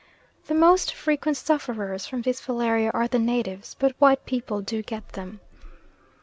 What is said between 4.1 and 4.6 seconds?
people